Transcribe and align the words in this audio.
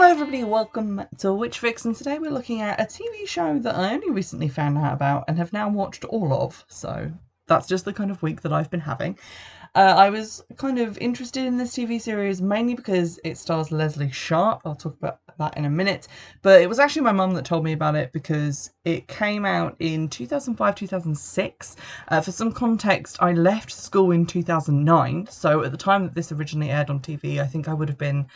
Hello 0.00 0.10
everybody, 0.12 0.44
welcome 0.44 1.02
to 1.18 1.32
Witch 1.32 1.58
Fix 1.58 1.84
and 1.84 1.92
today 1.94 2.20
we're 2.20 2.30
looking 2.30 2.60
at 2.60 2.80
a 2.80 2.84
TV 2.84 3.26
show 3.26 3.58
that 3.58 3.74
I 3.74 3.92
only 3.92 4.10
recently 4.10 4.48
found 4.48 4.78
out 4.78 4.92
about 4.92 5.24
and 5.26 5.36
have 5.38 5.52
now 5.52 5.68
watched 5.68 6.04
all 6.04 6.32
of, 6.32 6.64
so 6.68 7.10
that's 7.48 7.66
just 7.66 7.84
the 7.84 7.92
kind 7.92 8.12
of 8.12 8.22
week 8.22 8.42
that 8.42 8.52
I've 8.52 8.70
been 8.70 8.78
having. 8.78 9.18
Uh, 9.74 9.94
I 9.96 10.10
was 10.10 10.44
kind 10.56 10.78
of 10.78 10.98
interested 10.98 11.44
in 11.44 11.56
this 11.56 11.74
TV 11.74 12.00
series 12.00 12.40
mainly 12.40 12.74
because 12.74 13.18
it 13.24 13.38
stars 13.38 13.72
Lesley 13.72 14.08
Sharp. 14.12 14.60
I'll 14.64 14.76
talk 14.76 14.94
about 14.98 15.18
that 15.36 15.56
in 15.56 15.64
a 15.64 15.70
minute. 15.70 16.06
But 16.42 16.62
it 16.62 16.68
was 16.68 16.78
actually 16.78 17.02
my 17.02 17.10
mum 17.10 17.34
that 17.34 17.44
told 17.44 17.64
me 17.64 17.72
about 17.72 17.96
it 17.96 18.12
because 18.12 18.70
it 18.84 19.08
came 19.08 19.44
out 19.44 19.74
in 19.80 20.08
2005 20.08 20.76
2006. 20.76 21.76
Uh, 22.06 22.20
for 22.20 22.30
some 22.30 22.52
context, 22.52 23.16
I 23.20 23.32
left 23.32 23.72
school 23.72 24.12
in 24.12 24.26
2009. 24.26 25.26
So 25.28 25.64
at 25.64 25.72
the 25.72 25.76
time 25.76 26.04
that 26.04 26.14
this 26.14 26.30
originally 26.30 26.70
aired 26.70 26.88
on 26.88 27.00
TV, 27.00 27.40
I 27.40 27.46
think 27.48 27.66
I 27.66 27.74
would 27.74 27.88
have 27.88 27.98
been 27.98 28.28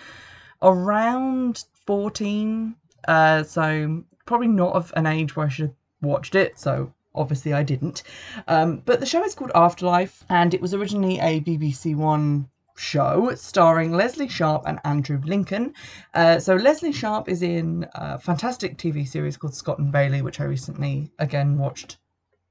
around 0.63 1.65
14. 1.87 2.75
Uh, 3.09 3.43
so 3.43 4.05
probably 4.27 4.49
not 4.49 4.75
of 4.75 4.93
an 4.97 5.07
age 5.07 5.37
where 5.37 5.47
I 5.47 5.49
should 5.49 5.67
have 5.67 5.75
watched 6.01 6.35
it. 6.35 6.59
So 6.59 6.93
obviously 7.15 7.53
I 7.53 7.63
didn't. 7.63 8.03
Um, 8.49 8.83
but 8.85 9.01
the 9.01 9.07
show 9.07 9.25
is 9.25 9.35
called 9.35 9.53
Afterlife, 9.55 10.25
and 10.29 10.55
it 10.55 10.61
was 10.61 10.75
originally 10.75 11.19
a 11.19 11.41
BBC 11.41 11.95
One 11.95 12.49
show 12.75 13.35
starring 13.35 13.93
Lesley 13.93 14.29
Sharp 14.29 14.63
and 14.67 14.81
Andrew 14.85 15.21
Lincoln. 15.25 15.75
Uh, 16.15 16.39
so 16.39 16.55
Lesley 16.55 16.93
Sharp 16.93 17.29
is 17.29 17.43
in 17.43 17.87
a 17.95 18.19
fantastic 18.19 18.79
TV 18.79 19.07
series 19.07 19.37
called 19.37 19.55
Scott 19.55 19.79
and 19.79 19.93
Bailey, 19.93 20.23
which 20.23 20.41
I 20.41 20.45
recently 20.45 21.11
again 21.19 21.59
watched 21.59 21.99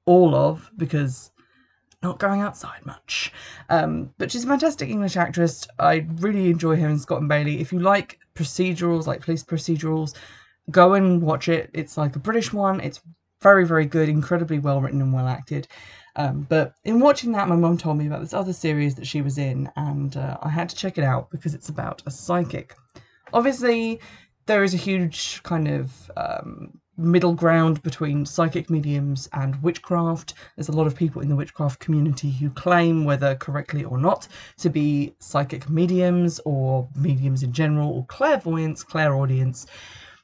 all 0.04 0.34
of 0.34 0.70
because 0.76 1.31
not 2.02 2.18
going 2.18 2.40
outside 2.40 2.84
much. 2.84 3.32
Um, 3.68 4.12
but 4.18 4.30
she's 4.30 4.44
a 4.44 4.48
fantastic 4.48 4.88
English 4.88 5.16
actress. 5.16 5.66
I 5.78 6.06
really 6.16 6.50
enjoy 6.50 6.76
her 6.76 6.88
in 6.88 6.98
Scott 6.98 7.20
and 7.20 7.28
Bailey. 7.28 7.60
If 7.60 7.72
you 7.72 7.78
like 7.78 8.18
procedurals, 8.34 9.06
like 9.06 9.22
police 9.22 9.44
procedurals, 9.44 10.14
go 10.70 10.94
and 10.94 11.22
watch 11.22 11.48
it. 11.48 11.70
It's 11.72 11.96
like 11.96 12.16
a 12.16 12.20
British 12.20 12.52
one. 12.52 12.80
It's 12.80 13.00
very, 13.40 13.66
very 13.66 13.86
good, 13.86 14.08
incredibly 14.08 14.58
well 14.58 14.80
written 14.80 15.00
and 15.00 15.12
well 15.12 15.28
acted. 15.28 15.68
Um, 16.16 16.46
but 16.48 16.74
in 16.84 17.00
watching 17.00 17.32
that, 17.32 17.48
my 17.48 17.56
mum 17.56 17.78
told 17.78 17.96
me 17.98 18.06
about 18.06 18.20
this 18.20 18.34
other 18.34 18.52
series 18.52 18.94
that 18.96 19.06
she 19.06 19.22
was 19.22 19.38
in, 19.38 19.70
and 19.76 20.16
uh, 20.16 20.36
I 20.42 20.48
had 20.48 20.68
to 20.68 20.76
check 20.76 20.98
it 20.98 21.04
out 21.04 21.30
because 21.30 21.54
it's 21.54 21.70
about 21.70 22.02
a 22.06 22.10
psychic. 22.10 22.76
Obviously, 23.32 23.98
there 24.46 24.62
is 24.62 24.74
a 24.74 24.78
huge 24.78 25.42
kind 25.42 25.68
of 25.68 26.10
um, 26.16 26.78
middle 27.02 27.34
ground 27.34 27.82
between 27.82 28.24
psychic 28.24 28.70
mediums 28.70 29.28
and 29.32 29.62
witchcraft. 29.62 30.34
There's 30.56 30.68
a 30.68 30.72
lot 30.72 30.86
of 30.86 30.96
people 30.96 31.20
in 31.22 31.28
the 31.28 31.36
witchcraft 31.36 31.80
community 31.80 32.30
who 32.30 32.50
claim, 32.50 33.04
whether 33.04 33.34
correctly 33.34 33.84
or 33.84 33.98
not, 33.98 34.28
to 34.58 34.70
be 34.70 35.14
psychic 35.18 35.68
mediums 35.68 36.40
or 36.44 36.88
mediums 36.96 37.42
in 37.42 37.52
general, 37.52 37.90
or 37.90 38.06
clairvoyants, 38.06 38.82
clairaudience 38.82 39.66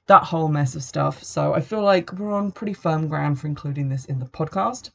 that 0.08 0.24
whole 0.24 0.48
mess 0.48 0.74
of 0.74 0.82
stuff. 0.82 1.22
So 1.22 1.52
I 1.52 1.60
feel 1.60 1.82
like 1.82 2.12
we're 2.14 2.32
on 2.32 2.50
pretty 2.50 2.72
firm 2.72 3.08
ground 3.08 3.38
for 3.38 3.46
including 3.46 3.88
this 3.88 4.06
in 4.06 4.18
the 4.18 4.26
podcast. 4.26 4.90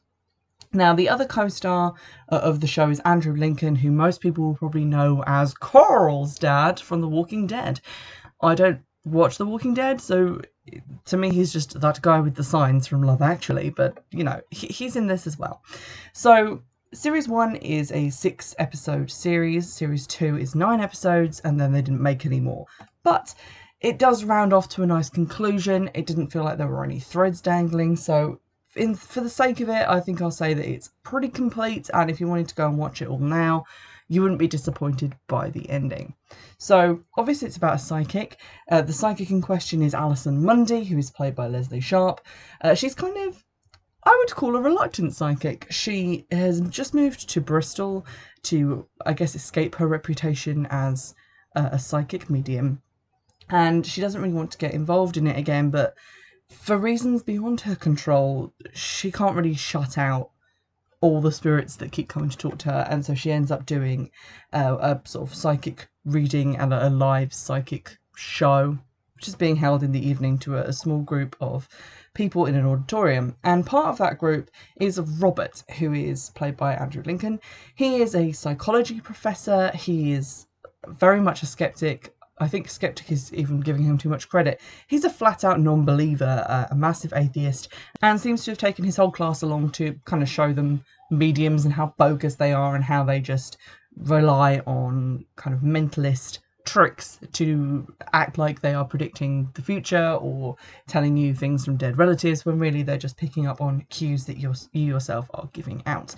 Now, 0.72 0.92
the 0.92 1.08
other 1.08 1.24
co 1.24 1.48
star 1.48 1.94
uh, 2.30 2.40
of 2.42 2.60
the 2.60 2.66
show 2.66 2.90
is 2.90 3.00
Andrew 3.00 3.34
Lincoln, 3.34 3.76
who 3.76 3.92
most 3.92 4.20
people 4.20 4.44
will 4.44 4.56
probably 4.56 4.84
know 4.84 5.22
as 5.26 5.54
Coral's 5.54 6.36
dad 6.36 6.80
from 6.80 7.00
The 7.00 7.08
Walking 7.08 7.46
Dead. 7.46 7.80
I 8.42 8.56
don't 8.56 8.80
watch 9.04 9.38
The 9.38 9.46
Walking 9.46 9.72
Dead, 9.72 10.00
so 10.00 10.40
to 11.06 11.16
me, 11.16 11.30
he's 11.30 11.52
just 11.52 11.80
that 11.80 12.00
guy 12.02 12.20
with 12.20 12.34
the 12.34 12.44
signs 12.44 12.86
from 12.86 13.02
Love 13.02 13.22
Actually, 13.22 13.70
but 13.70 14.04
you 14.10 14.24
know, 14.24 14.40
he, 14.50 14.66
he's 14.68 14.96
in 14.96 15.06
this 15.06 15.26
as 15.26 15.38
well. 15.38 15.62
So, 16.12 16.62
series 16.92 17.28
one 17.28 17.56
is 17.56 17.92
a 17.92 18.10
six 18.10 18.54
episode 18.58 19.10
series, 19.10 19.72
series 19.72 20.06
two 20.06 20.38
is 20.38 20.54
nine 20.54 20.80
episodes, 20.80 21.40
and 21.40 21.60
then 21.60 21.72
they 21.72 21.82
didn't 21.82 22.02
make 22.02 22.24
any 22.24 22.40
more. 22.40 22.66
But 23.02 23.34
it 23.80 23.98
does 23.98 24.24
round 24.24 24.52
off 24.52 24.68
to 24.70 24.82
a 24.82 24.86
nice 24.86 25.10
conclusion. 25.10 25.90
It 25.94 26.06
didn't 26.06 26.28
feel 26.28 26.44
like 26.44 26.56
there 26.58 26.68
were 26.68 26.84
any 26.84 27.00
threads 27.00 27.40
dangling, 27.40 27.96
so 27.96 28.40
in, 28.76 28.94
for 28.94 29.20
the 29.20 29.30
sake 29.30 29.60
of 29.60 29.68
it, 29.68 29.86
I 29.88 30.00
think 30.00 30.20
I'll 30.20 30.30
say 30.30 30.54
that 30.54 30.68
it's 30.68 30.90
pretty 31.02 31.28
complete. 31.28 31.90
And 31.92 32.10
if 32.10 32.20
you 32.20 32.26
wanted 32.26 32.48
to 32.48 32.54
go 32.54 32.68
and 32.68 32.78
watch 32.78 33.02
it 33.02 33.08
all 33.08 33.18
now, 33.18 33.64
you 34.08 34.22
wouldn't 34.22 34.38
be 34.38 34.48
disappointed 34.48 35.14
by 35.28 35.50
the 35.50 35.68
ending. 35.70 36.14
So, 36.58 37.00
obviously, 37.16 37.48
it's 37.48 37.56
about 37.56 37.76
a 37.76 37.78
psychic. 37.78 38.38
Uh, 38.70 38.82
the 38.82 38.92
psychic 38.92 39.30
in 39.30 39.40
question 39.40 39.82
is 39.82 39.94
Alison 39.94 40.44
Mundy, 40.44 40.84
who 40.84 40.98
is 40.98 41.10
played 41.10 41.34
by 41.34 41.46
Lesley 41.46 41.80
Sharp. 41.80 42.20
Uh, 42.60 42.74
she's 42.74 42.94
kind 42.94 43.16
of, 43.16 43.44
I 44.04 44.14
would 44.18 44.34
call 44.34 44.56
a 44.56 44.60
reluctant 44.60 45.14
psychic. 45.14 45.66
She 45.70 46.26
has 46.30 46.60
just 46.62 46.94
moved 46.94 47.28
to 47.30 47.40
Bristol 47.40 48.06
to, 48.44 48.86
I 49.06 49.14
guess, 49.14 49.34
escape 49.34 49.74
her 49.76 49.88
reputation 49.88 50.66
as 50.70 51.14
a, 51.56 51.70
a 51.72 51.78
psychic 51.78 52.28
medium. 52.28 52.82
And 53.48 53.86
she 53.86 54.00
doesn't 54.00 54.20
really 54.20 54.34
want 54.34 54.52
to 54.52 54.58
get 54.58 54.74
involved 54.74 55.16
in 55.16 55.26
it 55.26 55.38
again, 55.38 55.70
but 55.70 55.94
for 56.48 56.76
reasons 56.76 57.22
beyond 57.22 57.62
her 57.62 57.74
control, 57.74 58.52
she 58.74 59.10
can't 59.10 59.36
really 59.36 59.54
shut 59.54 59.98
out 59.98 60.30
all 61.00 61.20
the 61.20 61.32
spirits 61.32 61.76
that 61.76 61.92
keep 61.92 62.08
coming 62.08 62.30
to 62.30 62.36
talk 62.36 62.58
to 62.58 62.70
her, 62.70 62.86
and 62.90 63.04
so 63.04 63.14
she 63.14 63.32
ends 63.32 63.50
up 63.50 63.66
doing 63.66 64.10
uh, 64.52 64.76
a 64.80 65.00
sort 65.08 65.28
of 65.28 65.34
psychic 65.34 65.88
reading 66.04 66.56
and 66.56 66.72
a, 66.72 66.90
live 66.90 67.32
psychic 67.32 67.98
show, 68.16 68.78
which 69.14 69.28
is 69.28 69.34
being 69.34 69.56
held 69.56 69.82
in 69.82 69.92
the 69.92 70.06
evening 70.06 70.38
to 70.38 70.56
a, 70.56 70.62
a 70.62 70.72
small 70.72 71.00
group 71.00 71.36
of 71.40 71.68
people 72.14 72.46
in 72.46 72.54
an 72.54 72.66
auditorium. 72.66 73.36
And 73.42 73.66
part 73.66 73.86
of 73.86 73.98
that 73.98 74.18
group 74.18 74.50
is 74.80 75.00
Robert, 75.00 75.62
who 75.78 75.92
is 75.92 76.30
played 76.30 76.56
by 76.56 76.74
Andrew 76.74 77.02
Lincoln. 77.04 77.40
He 77.74 78.02
is 78.02 78.14
a 78.14 78.32
psychology 78.32 79.00
professor. 79.00 79.70
He 79.74 80.12
is 80.12 80.46
very 80.86 81.20
much 81.20 81.42
a 81.42 81.46
skeptic 81.46 82.14
I 82.38 82.48
think 82.48 82.68
Skeptic 82.68 83.12
is 83.12 83.32
even 83.32 83.60
giving 83.60 83.84
him 83.84 83.96
too 83.96 84.08
much 84.08 84.28
credit. 84.28 84.60
He's 84.88 85.04
a 85.04 85.10
flat 85.10 85.44
out 85.44 85.60
non 85.60 85.84
believer, 85.84 86.44
uh, 86.48 86.66
a 86.70 86.74
massive 86.74 87.12
atheist, 87.14 87.68
and 88.02 88.20
seems 88.20 88.44
to 88.44 88.50
have 88.50 88.58
taken 88.58 88.84
his 88.84 88.96
whole 88.96 89.12
class 89.12 89.42
along 89.42 89.70
to 89.72 89.98
kind 90.04 90.22
of 90.22 90.28
show 90.28 90.52
them 90.52 90.84
mediums 91.10 91.64
and 91.64 91.72
how 91.72 91.94
bogus 91.96 92.34
they 92.34 92.52
are 92.52 92.74
and 92.74 92.84
how 92.84 93.04
they 93.04 93.20
just 93.20 93.58
rely 93.96 94.58
on 94.66 95.24
kind 95.36 95.54
of 95.54 95.62
mentalist 95.62 96.40
tricks 96.64 97.20
to 97.32 97.86
act 98.12 98.38
like 98.38 98.60
they 98.60 98.74
are 98.74 98.84
predicting 98.84 99.48
the 99.54 99.62
future 99.62 100.12
or 100.20 100.56
telling 100.88 101.16
you 101.16 101.34
things 101.34 101.64
from 101.64 101.76
dead 101.76 101.98
relatives 101.98 102.44
when 102.44 102.58
really 102.58 102.82
they're 102.82 102.96
just 102.96 103.16
picking 103.16 103.46
up 103.46 103.60
on 103.60 103.84
cues 103.90 104.24
that 104.24 104.38
you 104.38 104.52
yourself 104.72 105.30
are 105.34 105.48
giving 105.52 105.82
out 105.86 106.14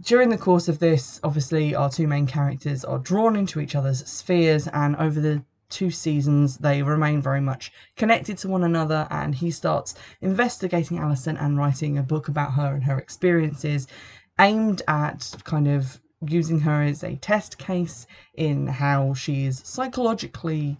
during 0.00 0.28
the 0.28 0.38
course 0.38 0.68
of 0.68 0.78
this, 0.78 1.20
obviously, 1.22 1.74
our 1.74 1.90
two 1.90 2.06
main 2.06 2.26
characters 2.26 2.84
are 2.84 2.98
drawn 2.98 3.36
into 3.36 3.60
each 3.60 3.74
other's 3.74 4.06
spheres, 4.06 4.68
and 4.68 4.96
over 4.96 5.20
the 5.20 5.42
two 5.68 5.90
seasons, 5.90 6.58
they 6.58 6.82
remain 6.82 7.22
very 7.22 7.40
much 7.40 7.72
connected 7.96 8.36
to 8.38 8.48
one 8.48 8.64
another. 8.64 9.06
And 9.10 9.34
he 9.34 9.50
starts 9.50 9.94
investigating 10.20 10.98
Alison 10.98 11.36
and 11.36 11.56
writing 11.56 11.98
a 11.98 12.02
book 12.02 12.28
about 12.28 12.54
her 12.54 12.74
and 12.74 12.84
her 12.84 12.98
experiences, 12.98 13.86
aimed 14.38 14.82
at 14.88 15.34
kind 15.44 15.68
of 15.68 16.00
using 16.26 16.60
her 16.60 16.82
as 16.82 17.02
a 17.02 17.16
test 17.16 17.58
case 17.58 18.06
in 18.34 18.66
how 18.66 19.14
she 19.14 19.46
is 19.46 19.62
psychologically 19.64 20.76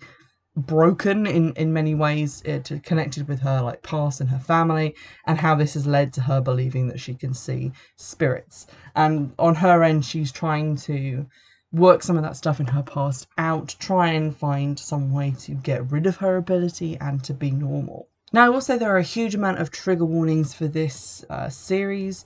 broken 0.57 1.27
in 1.27 1.53
in 1.55 1.73
many 1.73 1.95
ways 1.95 2.43
it 2.45 2.71
connected 2.83 3.29
with 3.29 3.41
her 3.41 3.63
like 3.63 3.83
past 3.83 4.21
and 4.21 4.31
her 4.31 4.39
family 4.39 4.95
and 5.27 5.39
how 5.39 5.55
this 5.55 5.75
has 5.75 5.87
led 5.87 6.13
to 6.13 6.21
her 6.21 6.41
believing 6.41 6.89
that 6.89 6.99
she 6.99 7.15
can 7.15 7.33
see 7.33 7.71
spirits 7.97 8.67
and 8.97 9.33
on 9.39 9.55
her 9.55 9.85
end 9.85 10.05
she's 10.05 10.33
trying 10.33 10.75
to 10.75 11.25
work 11.73 12.03
some 12.03 12.17
of 12.17 12.25
that 12.25 12.37
stuff 12.37 12.59
in 12.59 12.67
her 12.67 12.83
past 12.83 13.29
out 13.39 13.77
try 13.79 14.09
and 14.09 14.37
find 14.37 14.77
some 14.79 15.13
way 15.13 15.33
to 15.39 15.53
get 15.53 15.89
rid 15.93 16.05
of 16.05 16.17
her 16.17 16.37
ability 16.37 16.99
and 17.01 17.23
to 17.23 17.33
be 17.33 17.53
normal 17.53 18.09
now 18.33 18.45
i 18.45 18.49
will 18.49 18.61
say 18.61 18.77
there 18.77 18.93
are 18.93 18.99
a 18.99 19.03
huge 19.03 19.37
amount 19.37 19.59
of 19.59 19.71
trigger 19.71 20.05
warnings 20.05 20.53
for 20.53 20.67
this 20.67 21.25
uh, 21.31 21.49
series 21.49 22.25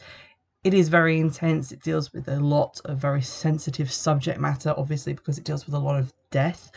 it 0.64 0.72
is 0.72 0.88
very 0.88 1.20
intense. 1.20 1.72
It 1.72 1.82
deals 1.82 2.10
with 2.14 2.26
a 2.26 2.40
lot 2.40 2.80
of 2.86 2.96
very 2.96 3.20
sensitive 3.20 3.92
subject 3.92 4.40
matter, 4.40 4.72
obviously, 4.78 5.12
because 5.12 5.36
it 5.36 5.44
deals 5.44 5.66
with 5.66 5.74
a 5.74 5.78
lot 5.78 6.00
of 6.00 6.10
death. 6.30 6.72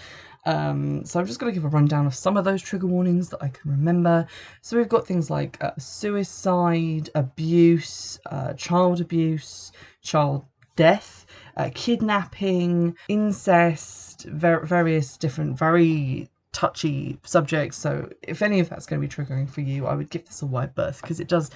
Um, 0.48 1.04
so 1.04 1.20
I'm 1.20 1.26
just 1.26 1.40
going 1.40 1.54
to 1.54 1.60
give 1.60 1.66
a 1.66 1.70
rundown 1.70 2.08
of 2.08 2.16
some 2.16 2.38
of 2.38 2.46
those 2.46 2.62
trigger 2.62 2.88
warnings 2.88 3.28
that 3.30 3.44
I 3.44 3.50
can 3.50 3.70
remember. 3.70 4.26
So 4.62 4.78
we've 4.78 4.88
got 4.88 5.06
things 5.06 5.30
like 5.30 5.62
uh, 5.62 5.72
suicide, 5.78 7.10
abuse, 7.16 8.18
uh, 8.28 8.54
child 8.54 9.02
abuse, 9.02 9.74
child 10.02 10.46
death, 10.78 11.26
uh, 11.58 11.70
kidnapping, 11.76 12.96
incest, 13.10 14.24
ver- 14.24 14.64
various 14.64 15.18
different, 15.18 15.58
very 15.60 16.30
touchy 16.54 17.20
subjects. 17.24 17.78
So 17.78 18.10
if 18.22 18.42
any 18.42 18.62
of 18.62 18.70
that's 18.70 18.86
going 18.86 19.02
to 19.02 19.08
be 19.08 19.14
triggering 19.14 19.50
for 19.50 19.62
you, 19.62 19.86
I 19.86 19.96
would 19.96 20.10
give 20.10 20.26
this 20.26 20.42
a 20.42 20.46
wide 20.46 20.74
berth 20.76 21.02
because 21.02 21.20
it 21.20 21.28
does 21.28 21.52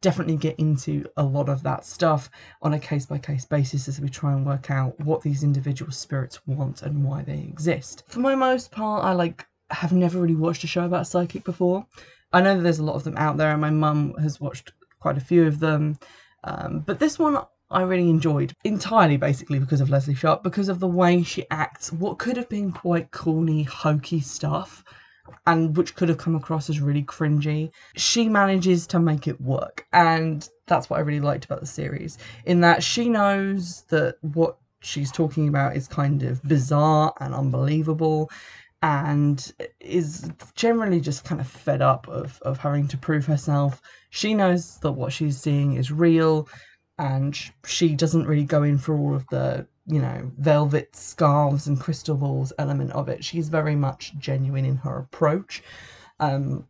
definitely 0.00 0.36
get 0.36 0.58
into 0.58 1.04
a 1.16 1.22
lot 1.22 1.48
of 1.48 1.62
that 1.62 1.84
stuff 1.84 2.30
on 2.62 2.74
a 2.74 2.78
case 2.78 3.06
by 3.06 3.18
case 3.18 3.44
basis 3.44 3.88
as 3.88 4.00
we 4.00 4.08
try 4.08 4.32
and 4.32 4.46
work 4.46 4.70
out 4.70 4.98
what 5.00 5.22
these 5.22 5.42
individual 5.42 5.90
spirits 5.90 6.46
want 6.46 6.82
and 6.82 7.04
why 7.04 7.22
they 7.22 7.38
exist. 7.38 8.04
For 8.08 8.20
my 8.20 8.34
most 8.34 8.70
part, 8.70 9.04
I 9.04 9.12
like 9.12 9.46
have 9.70 9.92
never 9.92 10.20
really 10.20 10.36
watched 10.36 10.64
a 10.64 10.68
show 10.68 10.84
about 10.84 11.02
a 11.02 11.06
psychic 11.06 11.44
before. 11.44 11.86
I 12.32 12.40
know 12.40 12.56
that 12.56 12.62
there's 12.62 12.78
a 12.78 12.84
lot 12.84 12.96
of 12.96 13.04
them 13.04 13.16
out 13.16 13.36
there, 13.36 13.50
and 13.50 13.60
my 13.60 13.70
mum 13.70 14.14
has 14.20 14.40
watched 14.40 14.72
quite 15.00 15.16
a 15.16 15.20
few 15.20 15.46
of 15.46 15.60
them. 15.60 15.98
Um, 16.44 16.80
but 16.80 16.98
this 16.98 17.18
one 17.18 17.38
I 17.70 17.82
really 17.82 18.08
enjoyed 18.08 18.54
entirely 18.62 19.16
basically 19.16 19.58
because 19.58 19.80
of 19.80 19.90
Lesley 19.90 20.14
Sharp, 20.14 20.44
because 20.44 20.68
of 20.68 20.78
the 20.78 20.86
way 20.86 21.22
she 21.24 21.44
acts 21.50 21.92
what 21.92 22.18
could 22.18 22.36
have 22.36 22.48
been 22.48 22.70
quite 22.70 23.10
corny, 23.10 23.64
hokey 23.64 24.20
stuff 24.20 24.84
and 25.46 25.76
which 25.76 25.94
could 25.94 26.08
have 26.08 26.18
come 26.18 26.34
across 26.34 26.68
as 26.70 26.80
really 26.80 27.02
cringy. 27.02 27.70
She 27.96 28.28
manages 28.28 28.86
to 28.88 28.98
make 28.98 29.26
it 29.26 29.40
work, 29.40 29.86
and 29.92 30.48
that's 30.66 30.90
what 30.90 30.98
I 30.98 31.02
really 31.02 31.20
liked 31.20 31.44
about 31.44 31.60
the 31.60 31.66
series. 31.66 32.18
In 32.44 32.60
that 32.60 32.82
she 32.82 33.08
knows 33.08 33.82
that 33.88 34.16
what 34.22 34.58
she's 34.80 35.10
talking 35.10 35.48
about 35.48 35.76
is 35.76 35.88
kind 35.88 36.22
of 36.22 36.42
bizarre 36.42 37.12
and 37.20 37.34
unbelievable 37.34 38.30
and 38.82 39.52
is 39.80 40.30
generally 40.54 41.00
just 41.00 41.24
kind 41.24 41.40
of 41.40 41.46
fed 41.46 41.82
up 41.82 42.06
of, 42.08 42.40
of 42.42 42.58
having 42.58 42.86
to 42.88 42.96
prove 42.96 43.26
herself. 43.26 43.80
She 44.10 44.34
knows 44.34 44.78
that 44.78 44.92
what 44.92 45.12
she's 45.12 45.38
seeing 45.38 45.74
is 45.74 45.90
real 45.90 46.48
and 46.98 47.38
she 47.64 47.94
doesn't 47.94 48.26
really 48.26 48.44
go 48.44 48.62
in 48.62 48.78
for 48.78 48.96
all 48.96 49.14
of 49.14 49.26
the 49.28 49.66
you 49.86 50.00
know, 50.00 50.30
velvet 50.38 50.94
scarves 50.96 51.66
and 51.66 51.80
crystal 51.80 52.16
balls 52.16 52.52
element 52.58 52.92
of 52.92 53.08
it. 53.08 53.24
She's 53.24 53.48
very 53.48 53.76
much 53.76 54.16
genuine 54.18 54.64
in 54.64 54.76
her 54.76 54.98
approach. 54.98 55.62
Um, 56.20 56.66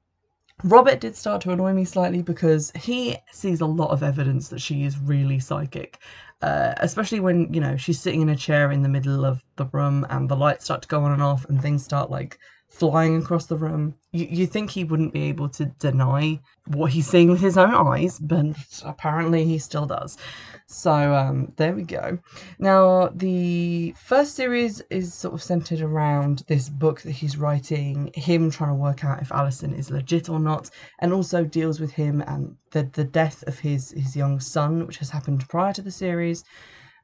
Robert 0.65 1.01
did 1.01 1.17
start 1.17 1.43
to 1.43 1.51
annoy 1.51 1.73
me 1.75 1.85
slightly 1.85 2.23
because 2.23 2.73
he 2.73 3.17
sees 3.31 3.61
a 3.61 3.67
lot 3.67 3.91
of 3.91 4.03
evidence 4.03 4.49
that 4.49 4.61
she 4.61 4.85
is 4.85 4.99
really 4.99 5.39
psychic, 5.39 5.99
uh, 6.41 6.75
especially 6.79 7.21
when, 7.21 7.53
you 7.53 7.61
know, 7.61 7.77
she's 7.77 8.01
sitting 8.01 8.23
in 8.23 8.31
a 8.31 8.37
chair 8.37 8.73
in 8.73 8.83
the 8.83 8.89
middle 8.89 9.25
of 9.25 9.43
the 9.57 9.67
room 9.67 10.07
and 10.09 10.29
the 10.29 10.37
lights 10.37 10.65
start 10.65 10.83
to 10.83 10.89
go 10.89 11.03
on 11.03 11.13
and 11.13 11.23
off 11.23 11.45
and 11.47 11.61
things 11.61 11.85
start 11.85 12.11
like 12.11 12.39
flying 12.69 13.17
across 13.17 13.47
the 13.47 13.57
room. 13.57 13.95
You, 14.13 14.27
you 14.31 14.47
think 14.47 14.71
he 14.71 14.85
wouldn't 14.85 15.13
be 15.13 15.25
able 15.25 15.49
to 15.51 15.67
deny 15.67 16.41
what 16.67 16.93
he's 16.93 17.07
seeing 17.07 17.31
with 17.31 17.41
his 17.41 17.57
own 17.57 17.75
eyes, 17.75 18.19
but 18.19 18.45
apparently 18.85 19.45
he 19.45 19.59
still 19.59 19.87
does. 19.87 20.19
So 20.67 21.15
um, 21.15 21.53
there 21.57 21.75
we 21.75 21.83
go. 21.83 22.19
Now, 22.59 23.09
the 23.15 23.93
first 23.93 24.35
series 24.35 24.83
is 24.91 25.15
sort 25.15 25.35
of 25.35 25.43
centered 25.43 25.81
around 25.81 26.43
this 26.49 26.69
book 26.69 27.03
that 27.03 27.13
he's 27.13 27.39
writing, 27.39 28.11
him 28.15 28.51
trying 28.51 28.71
to 28.71 28.75
work 28.75 29.05
out 29.05 29.23
if 29.23 29.33
Alison 29.33 29.73
is 29.73 29.91
legit 29.91 30.29
or 30.29 30.41
not, 30.41 30.71
and 30.99 31.13
also 31.13 31.45
deals 31.45 31.81
with 31.81 31.93
him 31.93 32.21
and 32.27 32.57
the, 32.73 32.83
the 32.93 33.05
death 33.05 33.43
of 33.47 33.59
his, 33.59 33.93
his 33.93 34.17
young 34.17 34.41
son, 34.41 34.87
which 34.87 34.99
has 34.99 35.11
happened 35.11 35.49
prior 35.49 35.73
to 35.73 35.83
the 35.83 35.91
series. 35.91 36.45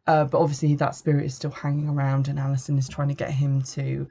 Uh, 0.08 0.24
but 0.24 0.40
obviously, 0.40 0.74
that 0.74 0.96
spirit 0.96 1.24
is 1.24 1.34
still 1.34 1.52
hanging 1.52 1.88
around, 1.88 2.26
and 2.26 2.38
Alison 2.38 2.76
is 2.76 2.88
trying 2.88 3.08
to 3.08 3.14
get 3.14 3.30
him 3.30 3.62
to 3.62 4.08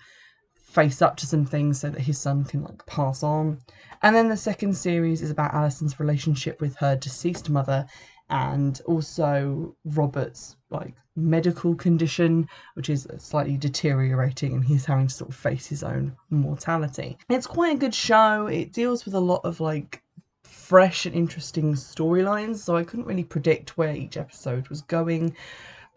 face 0.72 1.02
up 1.02 1.18
to 1.18 1.28
some 1.28 1.46
things 1.46 1.80
so 1.80 1.90
that 1.90 2.02
his 2.02 2.18
son 2.18 2.44
can 2.46 2.64
like 2.64 2.86
pass 2.86 3.24
on. 3.24 3.60
And 4.02 4.16
then 4.16 4.30
the 4.30 4.38
second 4.38 4.76
series 4.76 5.22
is 5.22 5.30
about 5.30 5.54
Alison's 5.54 6.00
relationship 6.00 6.62
with 6.62 6.76
her 6.78 6.96
deceased 6.96 7.50
mother 7.50 7.86
and 8.30 8.82
also 8.86 9.76
Robert's 9.84 10.56
like 10.70 10.96
medical 11.18 11.76
condition, 11.76 12.48
which 12.76 12.90
is 12.90 13.06
slightly 13.18 13.58
deteriorating, 13.58 14.54
and 14.54 14.64
he's 14.64 14.86
having 14.86 15.08
to 15.08 15.14
sort 15.14 15.30
of 15.30 15.36
face 15.36 15.68
his 15.68 15.84
own 15.84 16.16
mortality. 16.30 17.18
It's 17.30 17.46
quite 17.48 17.76
a 17.76 17.80
good 17.80 17.94
show. 17.94 18.48
It 18.48 18.72
deals 18.72 19.04
with 19.04 19.14
a 19.14 19.20
lot 19.20 19.42
of 19.44 19.60
like 19.60 20.02
fresh 20.44 21.06
and 21.06 21.14
interesting 21.14 21.74
storylines, 21.74 22.60
so 22.60 22.78
I 22.78 22.86
couldn't 22.86 23.06
really 23.06 23.26
predict 23.26 23.78
where 23.78 23.94
each 23.94 24.16
episode 24.16 24.70
was 24.70 24.82
going 24.82 25.36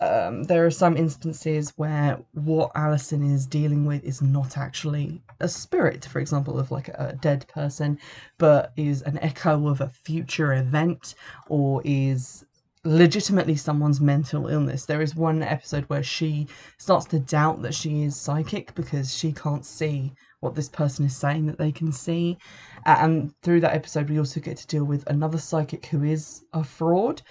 um, 0.00 0.42
there 0.44 0.66
are 0.66 0.70
some 0.70 0.96
instances 0.96 1.72
where 1.76 2.18
what 2.32 2.72
Alison 2.74 3.22
is 3.22 3.46
dealing 3.46 3.86
with 3.86 4.04
is 4.04 4.20
not 4.20 4.58
actually 4.58 5.22
a 5.40 5.48
spirit, 5.48 6.04
for 6.04 6.18
example, 6.18 6.58
of 6.58 6.70
like 6.70 6.88
a 6.88 7.16
dead 7.20 7.46
person, 7.48 7.98
but 8.38 8.72
is 8.76 9.02
an 9.02 9.18
echo 9.18 9.68
of 9.68 9.80
a 9.80 9.88
future 9.88 10.52
event 10.54 11.14
or 11.48 11.80
is 11.84 12.44
legitimately 12.84 13.56
someone's 13.56 14.00
mental 14.00 14.48
illness. 14.48 14.84
There 14.84 15.00
is 15.00 15.14
one 15.14 15.42
episode 15.42 15.84
where 15.84 16.02
she 16.02 16.48
starts 16.76 17.06
to 17.06 17.18
doubt 17.18 17.62
that 17.62 17.74
she 17.74 18.02
is 18.02 18.14
psychic 18.14 18.74
because 18.74 19.14
she 19.14 19.32
can't 19.32 19.64
see 19.64 20.12
what 20.40 20.54
this 20.54 20.68
person 20.68 21.06
is 21.06 21.16
saying 21.16 21.46
that 21.46 21.56
they 21.56 21.72
can 21.72 21.90
see. 21.90 22.36
And 22.84 23.32
through 23.42 23.60
that 23.60 23.74
episode, 23.74 24.10
we 24.10 24.18
also 24.18 24.40
get 24.40 24.58
to 24.58 24.66
deal 24.66 24.84
with 24.84 25.08
another 25.08 25.38
psychic 25.38 25.86
who 25.86 26.02
is 26.04 26.44
a 26.52 26.62
fraud. 26.62 27.22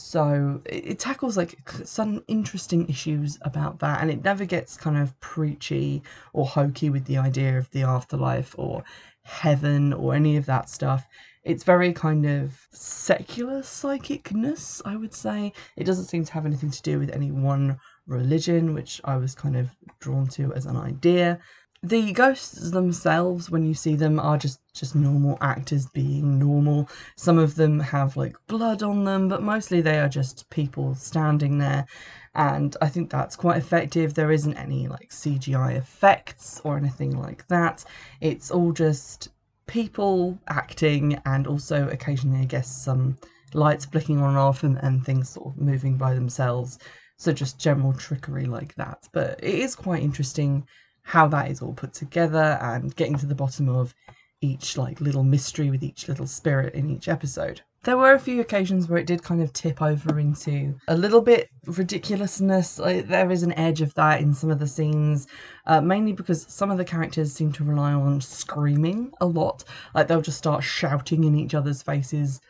So 0.00 0.62
it, 0.64 1.00
tackles 1.00 1.36
like 1.36 1.58
some 1.84 2.22
interesting 2.28 2.88
issues 2.88 3.36
about 3.42 3.80
that, 3.80 4.00
and 4.00 4.12
it 4.12 4.22
never 4.22 4.44
gets 4.44 4.76
kind 4.76 4.96
of 4.96 5.18
preachy 5.18 6.04
or 6.32 6.46
hokey 6.46 6.88
with 6.88 7.04
the 7.06 7.18
idea 7.18 7.58
of 7.58 7.68
the 7.72 7.82
afterlife 7.82 8.54
or 8.56 8.84
heaven 9.22 9.92
or 9.92 10.14
any 10.14 10.36
of 10.36 10.46
that 10.46 10.70
stuff. 10.70 11.04
It's 11.42 11.64
very 11.64 11.92
kind 11.92 12.26
of 12.26 12.68
secular 12.70 13.60
psychicness, 13.60 14.80
I 14.84 14.94
would 14.94 15.14
say. 15.14 15.52
It 15.76 15.84
doesn't 15.84 16.06
seem 16.06 16.24
to 16.24 16.32
have 16.32 16.46
anything 16.46 16.70
to 16.70 16.82
do 16.82 17.00
with 17.00 17.10
any 17.10 17.32
one 17.32 17.76
religion, 18.06 18.74
which 18.74 19.00
I 19.04 19.16
was 19.16 19.34
kind 19.34 19.56
of 19.56 19.74
drawn 19.98 20.28
to 20.28 20.54
as 20.54 20.64
an 20.64 20.76
idea 20.76 21.40
the 21.82 22.12
ghosts 22.12 22.70
themselves 22.70 23.50
when 23.50 23.64
you 23.64 23.72
see 23.74 23.94
them 23.94 24.18
are 24.18 24.36
just 24.36 24.60
just 24.74 24.94
normal 24.96 25.38
actors 25.40 25.86
being 25.86 26.38
normal. 26.38 26.88
Some 27.16 27.38
of 27.38 27.54
them 27.54 27.78
have 27.78 28.16
like 28.16 28.36
blood 28.48 28.82
on 28.82 29.04
them 29.04 29.28
but 29.28 29.42
mostly 29.42 29.80
they 29.80 29.98
are 30.00 30.08
just 30.08 30.48
people 30.50 30.94
standing 30.94 31.58
there. 31.58 31.86
And 32.34 32.76
i 32.80 32.88
think 32.88 33.10
that's 33.10 33.36
quite 33.36 33.58
effective. 33.58 34.14
There 34.14 34.32
isn't 34.32 34.56
any 34.56 34.88
like 34.88 35.10
cgi 35.10 35.76
effects 35.76 36.60
or 36.64 36.76
anything 36.76 37.16
like 37.18 37.46
that. 37.48 37.84
It's 38.20 38.50
all 38.50 38.72
just 38.72 39.28
people 39.66 40.38
acting 40.48 41.20
and 41.26 41.46
also 41.46 41.88
occasionally 41.90 42.40
i 42.40 42.44
guess 42.44 42.68
some 42.68 43.14
lights 43.54 43.84
flicking 43.84 44.18
on 44.18 44.30
and 44.30 44.38
off 44.38 44.62
and, 44.62 44.78
and 44.78 45.04
things 45.04 45.28
sort 45.30 45.54
of 45.54 45.60
moving 45.60 45.96
by 45.96 46.14
themselves. 46.14 46.78
So 47.16 47.32
just 47.32 47.58
general 47.58 47.92
trickery 47.92 48.46
like 48.46 48.74
that. 48.76 49.08
But 49.12 49.42
it 49.42 49.54
is 49.54 49.74
quite 49.74 50.02
interesting 50.02 50.66
how 51.08 51.26
that 51.26 51.50
is 51.50 51.62
all 51.62 51.72
put 51.72 51.94
together 51.94 52.58
and 52.60 52.94
getting 52.94 53.16
to 53.16 53.24
the 53.24 53.34
bottom 53.34 53.66
of 53.66 53.94
each 54.42 54.76
like 54.76 55.00
little 55.00 55.24
mystery 55.24 55.70
with 55.70 55.82
each 55.82 56.06
little 56.06 56.26
spirit 56.26 56.74
in 56.74 56.90
each 56.90 57.08
episode. 57.08 57.62
There 57.84 57.96
were 57.96 58.12
a 58.12 58.18
few 58.18 58.42
occasions 58.42 58.88
where 58.88 58.98
it 58.98 59.06
did 59.06 59.22
kind 59.22 59.40
of 59.40 59.54
tip 59.54 59.80
over 59.80 60.18
into 60.18 60.74
a 60.86 60.94
little 60.94 61.22
bit 61.22 61.48
ridiculousness. 61.64 62.78
Like, 62.78 63.08
there 63.08 63.30
is 63.30 63.42
an 63.42 63.54
edge 63.54 63.80
of 63.80 63.94
that 63.94 64.20
in 64.20 64.34
some 64.34 64.50
of 64.50 64.58
the 64.58 64.66
scenes, 64.66 65.26
uh, 65.64 65.80
mainly 65.80 66.12
because 66.12 66.44
some 66.46 66.70
of 66.70 66.76
the 66.76 66.84
characters 66.84 67.32
seem 67.32 67.52
to 67.52 67.64
rely 67.64 67.94
on 67.94 68.20
screaming 68.20 69.10
a 69.22 69.26
lot. 69.26 69.64
Like 69.94 70.08
they'll 70.08 70.20
just 70.20 70.36
start 70.36 70.62
shouting 70.62 71.24
in 71.24 71.34
each 71.34 71.54
other's 71.54 71.80
faces 71.80 72.42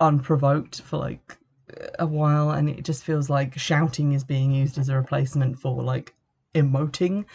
unprovoked 0.00 0.80
for 0.80 0.96
like 0.96 1.36
a 1.98 2.06
while, 2.06 2.52
and 2.52 2.70
it 2.70 2.86
just 2.86 3.04
feels 3.04 3.28
like 3.28 3.58
shouting 3.58 4.14
is 4.14 4.24
being 4.24 4.50
used 4.50 4.78
as 4.78 4.88
a 4.88 4.96
replacement 4.96 5.58
for 5.58 5.82
like 5.82 6.14
emoting. 6.54 7.26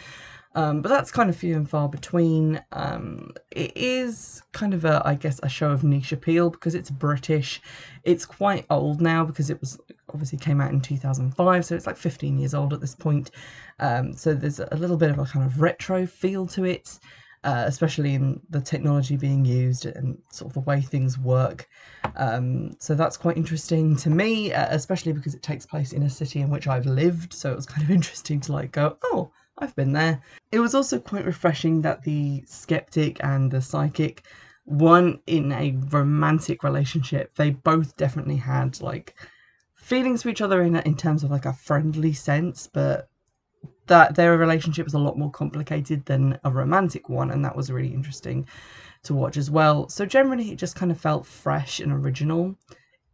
Um, 0.55 0.81
but 0.81 0.89
that's 0.89 1.11
kind 1.11 1.29
of 1.29 1.35
few 1.35 1.55
and 1.55 1.67
far 1.67 1.89
between. 1.89 2.61
Um, 2.71 3.31
it 3.51 3.75
is 3.75 4.43
kind 4.51 4.73
of 4.73 4.85
a, 4.85 5.01
I 5.03 5.15
guess, 5.15 5.39
a 5.41 5.49
show 5.49 5.71
of 5.71 5.83
niche 5.83 6.11
appeal 6.11 6.49
because 6.51 6.75
it's 6.75 6.91
British. 6.91 7.61
It's 8.03 8.25
quite 8.25 8.65
old 8.69 9.01
now 9.01 9.25
because 9.25 9.49
it 9.49 9.59
was 9.59 9.79
obviously 10.09 10.37
came 10.37 10.61
out 10.61 10.71
in 10.71 10.79
2005, 10.79 11.65
so 11.65 11.75
it's 11.75 11.87
like 11.87 11.97
15 11.97 12.37
years 12.37 12.53
old 12.53 12.71
at 12.73 12.81
this 12.81 12.93
point. 12.93 13.31
Um, 13.79 14.13
so 14.13 14.33
there's 14.35 14.59
a 14.59 14.75
little 14.75 14.97
bit 14.97 15.09
of 15.09 15.17
a 15.17 15.25
kind 15.25 15.45
of 15.45 15.59
retro 15.59 16.05
feel 16.05 16.45
to 16.47 16.65
it, 16.65 16.99
uh, 17.43 17.63
especially 17.65 18.13
in 18.13 18.39
the 18.51 18.61
technology 18.61 19.17
being 19.17 19.43
used 19.43 19.87
and 19.87 20.19
sort 20.29 20.51
of 20.51 20.53
the 20.53 20.59
way 20.59 20.81
things 20.81 21.17
work. 21.17 21.67
Um, 22.15 22.75
so 22.79 22.93
that's 22.93 23.17
quite 23.17 23.37
interesting 23.37 23.95
to 23.97 24.11
me, 24.11 24.53
uh, 24.53 24.67
especially 24.69 25.13
because 25.13 25.33
it 25.33 25.41
takes 25.41 25.65
place 25.65 25.93
in 25.93 26.03
a 26.03 26.09
city 26.11 26.41
in 26.41 26.51
which 26.51 26.67
I've 26.67 26.85
lived. 26.85 27.33
So 27.33 27.51
it 27.51 27.55
was 27.55 27.65
kind 27.65 27.81
of 27.81 27.89
interesting 27.97 28.39
to 28.41 28.51
like 28.51 28.71
go, 28.71 28.97
oh 29.03 29.31
I've 29.57 29.75
been 29.75 29.93
there. 29.93 30.21
It 30.51 30.59
was 30.59 30.73
also 30.73 30.99
quite 30.99 31.25
refreshing 31.25 31.81
that 31.81 32.03
the 32.03 32.43
skeptic 32.45 33.23
and 33.23 33.51
the 33.51 33.61
psychic 33.61 34.23
weren't 34.65 35.21
in 35.27 35.51
a 35.51 35.77
romantic 35.89 36.63
relationship. 36.63 37.35
They 37.35 37.51
both 37.51 37.95
definitely 37.95 38.37
had 38.37 38.81
like 38.81 39.15
feelings 39.75 40.23
for 40.23 40.29
each 40.29 40.41
other 40.41 40.61
in 40.63 40.75
in 40.77 40.95
terms 40.95 41.23
of 41.23 41.31
like 41.31 41.45
a 41.45 41.53
friendly 41.53 42.13
sense, 42.13 42.67
but 42.67 43.09
that 43.87 44.15
their 44.15 44.37
relationship 44.37 44.85
was 44.85 44.93
a 44.93 44.99
lot 44.99 45.17
more 45.17 45.31
complicated 45.31 46.05
than 46.05 46.39
a 46.43 46.51
romantic 46.51 47.09
one, 47.09 47.31
and 47.31 47.45
that 47.45 47.55
was 47.55 47.71
really 47.71 47.93
interesting 47.93 48.47
to 49.03 49.13
watch 49.13 49.37
as 49.37 49.51
well. 49.51 49.87
So 49.89 50.05
generally, 50.05 50.51
it 50.51 50.57
just 50.57 50.75
kind 50.75 50.91
of 50.91 50.99
felt 50.99 51.25
fresh 51.25 51.79
and 51.79 51.91
original 51.91 52.55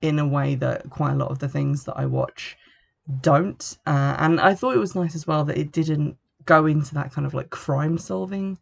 in 0.02 0.20
a 0.20 0.28
way 0.28 0.56
that 0.56 0.90
quite 0.90 1.14
a 1.14 1.18
lot 1.18 1.32
of 1.32 1.40
the 1.40 1.50
things 1.50 1.84
that 1.86 1.98
I 1.98 2.06
watch 2.06 2.58
don't. 3.22 3.78
Uh, 3.86 4.16
and 4.20 4.40
I 4.40 4.54
thought 4.54 4.76
it 4.76 4.80
was 4.80 4.96
nice 4.96 5.16
as 5.16 5.28
well 5.28 5.44
that 5.46 5.58
it 5.58 5.72
didn't 5.72 6.18
go 6.50 6.66
into 6.66 6.96
that 6.96 7.14
kind 7.14 7.28
of 7.28 7.36
like 7.36 7.52
crime 7.52 7.98
solving 8.00 8.58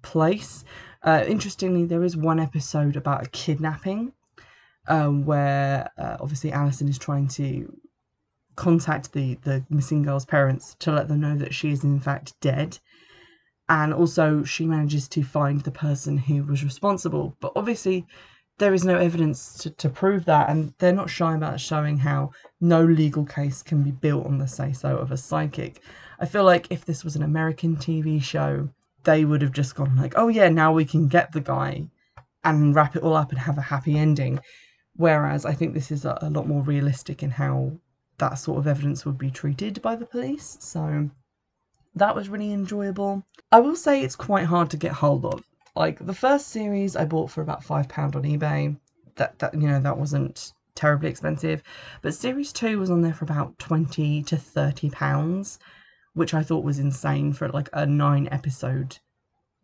place. 0.00 0.64
Uh, 1.02 1.22
interestingly, 1.28 1.84
there 1.84 2.02
is 2.02 2.16
one 2.16 2.40
episode 2.40 2.96
about 2.96 3.26
a 3.26 3.30
kidnapping 3.30 4.12
um, 4.88 5.26
where 5.26 5.90
uh, 5.98 6.16
obviously 6.20 6.50
Alison 6.50 6.88
is 6.88 6.98
trying 6.98 7.28
to 7.28 7.70
contact 8.56 9.12
the, 9.12 9.34
the 9.42 9.62
missing 9.68 10.02
girl's 10.02 10.24
parents 10.24 10.74
to 10.78 10.90
let 10.90 11.06
them 11.08 11.20
know 11.20 11.36
that 11.36 11.54
she 11.54 11.70
is 11.70 11.84
in 11.84 12.00
fact 12.00 12.32
dead. 12.40 12.78
And 13.68 13.92
also, 13.92 14.42
she 14.44 14.64
manages 14.64 15.06
to 15.08 15.22
find 15.22 15.60
the 15.60 15.70
person 15.70 16.16
who 16.16 16.42
was 16.44 16.64
responsible. 16.64 17.36
But 17.40 17.52
obviously, 17.54 18.06
there 18.56 18.72
is 18.72 18.84
no 18.86 18.96
evidence 18.96 19.58
to, 19.58 19.70
to 19.82 19.90
prove 19.90 20.24
that, 20.24 20.48
and 20.48 20.72
they're 20.78 20.94
not 20.94 21.10
shy 21.10 21.34
about 21.34 21.60
showing 21.60 21.98
how 21.98 22.30
no 22.62 22.82
legal 22.82 23.26
case 23.26 23.62
can 23.62 23.82
be 23.82 23.90
built 23.90 24.24
on 24.24 24.38
the 24.38 24.48
say 24.48 24.72
so 24.72 24.96
of 24.96 25.12
a 25.12 25.18
psychic. 25.18 25.82
I 26.18 26.26
feel 26.26 26.44
like 26.44 26.66
if 26.70 26.84
this 26.84 27.04
was 27.04 27.16
an 27.16 27.22
American 27.22 27.76
TV 27.76 28.22
show, 28.22 28.68
they 29.04 29.24
would 29.24 29.42
have 29.42 29.52
just 29.52 29.74
gone 29.74 29.96
like, 29.96 30.14
oh 30.16 30.28
yeah, 30.28 30.48
now 30.48 30.72
we 30.72 30.84
can 30.84 31.08
get 31.08 31.32
the 31.32 31.40
guy 31.40 31.88
and 32.44 32.74
wrap 32.74 32.96
it 32.96 33.02
all 33.02 33.14
up 33.14 33.30
and 33.30 33.38
have 33.38 33.58
a 33.58 33.62
happy 33.62 33.96
ending. 33.96 34.40
Whereas 34.96 35.44
I 35.46 35.52
think 35.52 35.74
this 35.74 35.90
is 35.90 36.04
a, 36.04 36.18
a 36.20 36.30
lot 36.30 36.48
more 36.48 36.62
realistic 36.62 37.22
in 37.22 37.30
how 37.30 37.72
that 38.18 38.34
sort 38.34 38.58
of 38.58 38.66
evidence 38.66 39.06
would 39.06 39.16
be 39.16 39.30
treated 39.30 39.80
by 39.80 39.94
the 39.94 40.06
police. 40.06 40.58
So 40.60 41.10
that 41.94 42.14
was 42.14 42.28
really 42.28 42.52
enjoyable. 42.52 43.24
I 43.52 43.60
will 43.60 43.76
say 43.76 44.02
it's 44.02 44.16
quite 44.16 44.46
hard 44.46 44.70
to 44.70 44.76
get 44.76 44.92
hold 44.92 45.24
of. 45.24 45.42
Like 45.76 46.04
the 46.04 46.14
first 46.14 46.48
series 46.48 46.96
I 46.96 47.04
bought 47.04 47.30
for 47.30 47.42
about 47.42 47.62
five 47.62 47.88
pound 47.88 48.16
on 48.16 48.24
eBay. 48.24 48.76
That 49.14 49.38
that 49.38 49.54
you 49.54 49.68
know 49.68 49.80
that 49.80 49.98
wasn't 49.98 50.52
terribly 50.74 51.08
expensive, 51.08 51.62
but 52.02 52.14
series 52.14 52.52
two 52.52 52.78
was 52.78 52.90
on 52.90 53.02
there 53.02 53.14
for 53.14 53.24
about 53.24 53.58
twenty 53.58 54.22
to 54.24 54.36
thirty 54.36 54.90
pounds, 54.90 55.58
which 56.18 56.34
I 56.34 56.42
thought 56.42 56.64
was 56.64 56.78
insane 56.78 57.32
for 57.32 57.48
like 57.48 57.68
a 57.72 57.86
nine 57.86 58.28
episode 58.30 58.98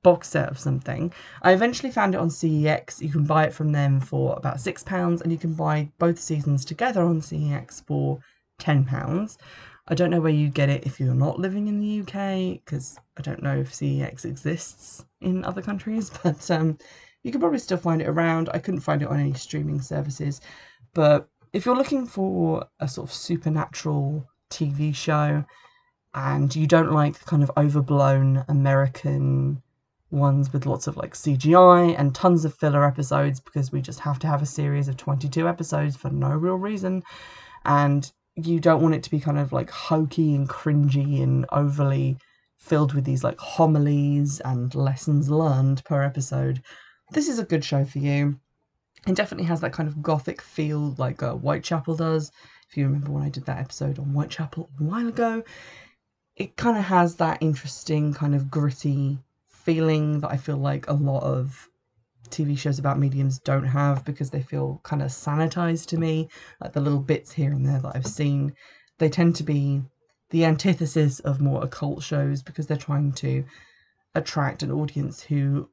box 0.04 0.28
set 0.28 0.48
of 0.50 0.58
something. 0.58 1.12
I 1.42 1.52
eventually 1.52 1.90
found 1.90 2.14
it 2.14 2.20
on 2.20 2.28
CEX. 2.28 3.00
You 3.00 3.08
can 3.08 3.24
buy 3.24 3.44
it 3.44 3.52
from 3.52 3.72
them 3.72 4.00
for 4.00 4.34
about 4.36 4.60
six 4.60 4.84
pounds, 4.84 5.20
and 5.20 5.32
you 5.32 5.38
can 5.38 5.54
buy 5.54 5.90
both 5.98 6.20
seasons 6.20 6.64
together 6.64 7.02
on 7.02 7.20
CEX 7.20 7.84
for 7.84 8.20
ten 8.58 8.84
pounds. 8.84 9.36
I 9.88 9.94
don't 9.94 10.10
know 10.10 10.20
where 10.20 10.32
you 10.32 10.48
get 10.48 10.70
it 10.70 10.86
if 10.86 11.00
you're 11.00 11.14
not 11.14 11.40
living 11.40 11.66
in 11.66 11.80
the 11.80 12.00
UK, 12.00 12.60
because 12.64 12.98
I 13.18 13.22
don't 13.22 13.42
know 13.42 13.56
if 13.56 13.72
CEX 13.72 14.24
exists 14.24 15.04
in 15.20 15.44
other 15.44 15.60
countries, 15.60 16.10
but 16.22 16.50
um, 16.50 16.78
you 17.24 17.32
can 17.32 17.40
probably 17.40 17.58
still 17.58 17.78
find 17.78 18.00
it 18.00 18.08
around. 18.08 18.48
I 18.54 18.58
couldn't 18.58 18.80
find 18.80 19.02
it 19.02 19.08
on 19.08 19.18
any 19.18 19.34
streaming 19.34 19.80
services, 19.80 20.40
but 20.94 21.28
if 21.52 21.66
you're 21.66 21.76
looking 21.76 22.06
for 22.06 22.66
a 22.80 22.88
sort 22.88 23.08
of 23.08 23.14
supernatural 23.14 24.26
TV 24.50 24.94
show 24.94 25.44
and 26.14 26.54
you 26.54 26.66
don't 26.66 26.92
like 26.92 27.24
kind 27.24 27.42
of 27.42 27.50
overblown 27.56 28.44
American 28.48 29.62
ones 30.10 30.52
with 30.52 30.66
lots 30.66 30.86
of 30.86 30.96
like 30.96 31.14
CGI 31.14 31.98
and 31.98 32.14
tons 32.14 32.44
of 32.44 32.54
filler 32.54 32.84
episodes 32.84 33.40
because 33.40 33.72
we 33.72 33.80
just 33.80 34.00
have 34.00 34.18
to 34.20 34.26
have 34.26 34.42
a 34.42 34.46
series 34.46 34.86
of 34.86 34.96
22 34.96 35.48
episodes 35.48 35.96
for 35.96 36.10
no 36.10 36.30
real 36.30 36.54
reason 36.54 37.02
and 37.64 38.12
you 38.36 38.60
don't 38.60 38.82
want 38.82 38.94
it 38.94 39.02
to 39.02 39.10
be 39.10 39.20
kind 39.20 39.38
of 39.38 39.52
like 39.52 39.70
hokey 39.70 40.34
and 40.34 40.48
cringy 40.48 41.22
and 41.22 41.46
overly 41.52 42.16
filled 42.58 42.94
with 42.94 43.04
these 43.04 43.22
like 43.22 43.38
homilies 43.38 44.40
and 44.40 44.74
lessons 44.74 45.30
learned 45.30 45.84
per 45.84 46.02
episode. 46.02 46.62
This 47.12 47.28
is 47.28 47.38
a 47.38 47.44
good 47.44 47.64
show 47.64 47.84
for 47.84 47.98
you. 47.98 48.38
It 49.06 49.14
definitely 49.14 49.46
has 49.46 49.60
that 49.60 49.72
kind 49.72 49.88
of 49.88 50.02
gothic 50.02 50.40
feel 50.40 50.94
like 50.96 51.22
uh, 51.22 51.34
Whitechapel 51.34 51.96
does. 51.96 52.32
If 52.68 52.76
you 52.76 52.86
remember 52.86 53.12
when 53.12 53.22
I 53.22 53.28
did 53.28 53.44
that 53.46 53.58
episode 53.58 53.98
on 53.98 54.06
Whitechapel 54.06 54.70
a 54.80 54.82
while 54.82 55.06
ago, 55.06 55.42
it 56.36 56.56
kind 56.56 56.76
of 56.76 56.84
has 56.84 57.16
that 57.16 57.38
interesting 57.40 58.12
kind 58.12 58.34
of 58.34 58.50
gritty 58.50 59.18
feeling 59.48 60.20
that 60.20 60.30
I 60.30 60.36
feel 60.36 60.56
like 60.56 60.88
a 60.88 60.92
lot 60.92 61.22
of 61.22 61.68
TV 62.28 62.58
shows 62.58 62.78
about 62.78 62.98
mediums 62.98 63.38
don't 63.38 63.66
have 63.66 64.04
because 64.04 64.30
they 64.30 64.42
feel 64.42 64.80
kind 64.82 65.02
of 65.02 65.08
sanitized 65.08 65.86
to 65.86 65.98
me. 65.98 66.28
Like 66.60 66.72
the 66.72 66.80
little 66.80 67.00
bits 67.00 67.32
here 67.32 67.52
and 67.52 67.64
there 67.64 67.80
that 67.80 67.94
I've 67.94 68.06
seen, 68.06 68.54
they 68.98 69.08
tend 69.08 69.36
to 69.36 69.44
be 69.44 69.82
the 70.30 70.44
antithesis 70.44 71.20
of 71.20 71.40
more 71.40 71.62
occult 71.62 72.02
shows 72.02 72.42
because 72.42 72.66
they're 72.66 72.76
trying 72.76 73.12
to 73.12 73.44
attract 74.14 74.62
an 74.62 74.72
audience 74.72 75.22
who 75.22 75.68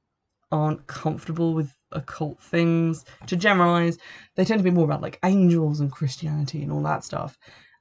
aren't 0.51 0.85
comfortable 0.87 1.53
with 1.53 1.75
occult 1.91 2.39
things. 2.41 3.05
To 3.27 3.35
generalize, 3.35 3.97
they 4.35 4.45
tend 4.45 4.59
to 4.59 4.63
be 4.63 4.71
more 4.71 4.85
about 4.85 5.01
like 5.01 5.19
angels 5.23 5.79
and 5.79 5.91
Christianity 5.91 6.61
and 6.61 6.71
all 6.71 6.83
that 6.83 7.03
stuff, 7.03 7.37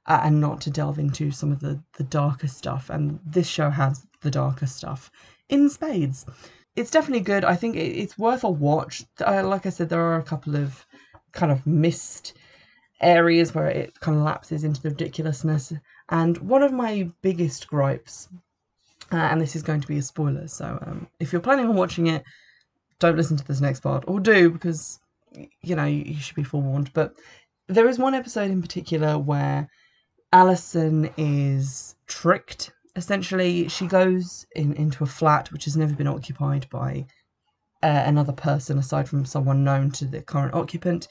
uh, 0.07 0.21
and 0.23 0.41
not 0.41 0.61
to 0.61 0.69
delve 0.69 0.99
into 0.99 1.31
some 1.31 1.51
of 1.51 1.59
the 1.59 1.81
the 1.97 2.03
darker 2.03 2.47
stuff. 2.47 2.89
And 2.89 3.19
this 3.25 3.47
show 3.47 3.69
has 3.69 4.05
the 4.21 4.31
darker 4.31 4.67
stuff 4.67 5.11
in 5.49 5.69
spades 5.69 6.25
it's 6.75 6.91
definitely 6.91 7.21
good. 7.21 7.43
I 7.43 7.55
think 7.55 7.75
it's 7.75 8.17
worth 8.17 8.43
a 8.43 8.49
watch. 8.49 9.03
Uh, 9.25 9.45
like 9.45 9.65
I 9.65 9.69
said, 9.69 9.89
there 9.89 10.01
are 10.01 10.17
a 10.17 10.23
couple 10.23 10.55
of 10.55 10.85
kind 11.33 11.51
of 11.51 11.65
missed 11.65 12.33
areas 13.01 13.53
where 13.53 13.67
it 13.67 13.99
kind 13.99 14.17
of 14.17 14.23
lapses 14.23 14.63
into 14.63 14.81
the 14.81 14.89
ridiculousness. 14.89 15.73
And 16.09 16.37
one 16.37 16.63
of 16.63 16.71
my 16.71 17.09
biggest 17.21 17.67
gripes, 17.67 18.29
uh, 19.11 19.17
and 19.17 19.41
this 19.41 19.55
is 19.55 19.63
going 19.63 19.81
to 19.81 19.87
be 19.87 19.97
a 19.97 20.01
spoiler, 20.01 20.47
so 20.47 20.79
um, 20.85 21.07
if 21.19 21.31
you're 21.31 21.41
planning 21.41 21.67
on 21.67 21.75
watching 21.75 22.07
it, 22.07 22.23
don't 22.99 23.17
listen 23.17 23.37
to 23.37 23.47
this 23.47 23.61
next 23.61 23.81
part, 23.81 24.03
or 24.07 24.19
do 24.19 24.49
because 24.49 24.99
you 25.61 25.75
know 25.75 25.85
you 25.85 26.15
should 26.15 26.35
be 26.35 26.43
forewarned. 26.43 26.91
But 26.93 27.15
there 27.67 27.89
is 27.89 27.97
one 27.97 28.13
episode 28.13 28.51
in 28.51 28.61
particular 28.61 29.17
where 29.17 29.69
Alison 30.33 31.09
is 31.17 31.95
tricked 32.07 32.71
essentially. 32.95 33.67
She 33.67 33.85
goes 33.85 34.45
in 34.55 34.73
into 34.73 35.03
a 35.03 35.07
flat 35.07 35.51
which 35.51 35.65
has 35.65 35.75
never 35.75 35.93
been 35.93 36.07
occupied 36.07 36.69
by 36.69 37.05
uh, 37.83 38.03
another 38.05 38.31
person 38.31 38.77
aside 38.77 39.09
from 39.09 39.25
someone 39.25 39.63
known 39.63 39.91
to 39.91 40.05
the 40.05 40.21
current 40.21 40.53
occupant 40.53 41.07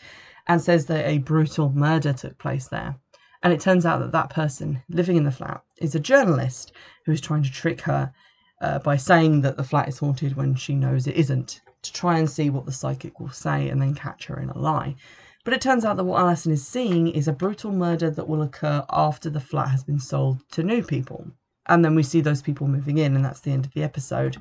and 0.47 0.61
says 0.61 0.87
that 0.87 1.07
a 1.07 1.19
brutal 1.19 1.71
murder 1.71 2.13
took 2.13 2.39
place 2.39 2.69
there. 2.69 2.97
And 3.43 3.53
it 3.53 3.61
turns 3.61 3.85
out 3.85 4.01
that 4.01 4.13
that 4.13 4.31
person 4.31 4.83
living 4.89 5.17
in 5.17 5.25
the 5.25 5.31
flat 5.31 5.63
is 5.79 5.95
a 5.95 6.01
journalist 6.01 6.73
who 7.05 7.13
is 7.13 7.21
trying 7.21 7.43
to 7.43 7.53
trick 7.53 7.83
her 7.83 8.13
uh, 8.61 8.79
by 8.79 8.97
saying 8.97 9.43
that 9.43 9.57
the 9.57 9.65
flat 9.65 9.89
is 9.89 9.99
haunted 9.99 10.37
when 10.37 10.55
she 10.55 10.75
knows 10.75 11.07
it 11.07 11.17
isn't 11.17 11.61
to 11.83 11.93
try 11.93 12.19
and 12.19 12.31
see 12.31 12.51
what 12.51 12.67
the 12.67 12.73
psychic 12.73 13.21
will 13.21 13.31
say 13.31 13.69
and 13.69 13.81
then 13.81 13.95
catch 13.95 14.27
her 14.27 14.39
in 14.41 14.51
a 14.51 14.59
lie 14.59 14.95
but 15.45 15.55
it 15.55 15.61
turns 15.61 15.85
out 15.85 15.97
that 15.97 16.05
what 16.05 16.21
Alison 16.21 16.53
is 16.53 16.67
seeing 16.67 17.09
is 17.09 17.27
a 17.27 17.33
brutal 17.33 17.73
murder 17.73 18.11
that 18.11 18.29
will 18.29 18.43
occur 18.43 18.85
after 18.91 19.31
the 19.31 19.41
flat 19.41 19.69
has 19.69 19.83
been 19.83 19.99
sold 19.99 20.43
to 20.53 20.63
new 20.63 20.83
people. 20.83 21.27
And 21.67 21.85
then 21.85 21.95
we 21.95 22.03
see 22.03 22.21
those 22.21 22.43
people 22.43 22.67
moving 22.67 22.99
in 22.99 23.17
and 23.17 23.25
that's 23.25 23.41
the 23.41 23.53
end 23.53 23.65
of 23.65 23.73
the 23.73 23.83
episode. 23.83 24.37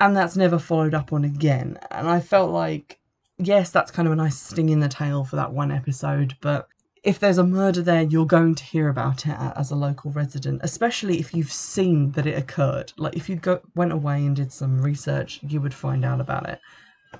And 0.00 0.16
that's 0.16 0.36
never 0.36 0.58
followed 0.58 0.94
up 0.94 1.12
on 1.12 1.24
again. 1.24 1.78
And 1.90 2.08
i 2.08 2.20
felt 2.20 2.50
like 2.50 3.00
yes 3.38 3.70
that's 3.70 3.90
kind 3.90 4.06
of 4.06 4.12
a 4.12 4.16
nice 4.16 4.38
sting 4.38 4.68
in 4.68 4.80
the 4.80 4.88
tail 4.88 5.24
for 5.24 5.36
that 5.36 5.52
one 5.52 5.72
episode 5.72 6.36
but 6.40 6.68
if 7.02 7.18
there's 7.18 7.38
a 7.38 7.44
murder 7.44 7.82
there 7.82 8.02
you're 8.02 8.26
going 8.26 8.54
to 8.54 8.62
hear 8.64 8.88
about 8.88 9.26
it 9.26 9.36
as 9.56 9.72
a 9.72 9.76
local 9.76 10.12
resident 10.12 10.60
especially 10.62 11.18
if 11.18 11.34
you've 11.34 11.52
seen 11.52 12.12
that 12.12 12.26
it 12.26 12.38
occurred. 12.38 12.92
Like 12.96 13.16
if 13.16 13.28
you 13.28 13.36
go, 13.36 13.60
went 13.74 13.92
away 13.92 14.24
and 14.24 14.36
did 14.36 14.52
some 14.52 14.80
research 14.80 15.40
you 15.42 15.60
would 15.60 15.74
find 15.74 16.04
out 16.04 16.20
about 16.20 16.48
it 16.48 16.60